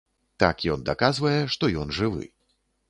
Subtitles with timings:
[0.43, 2.25] Так ён даказвае, што ён жывы.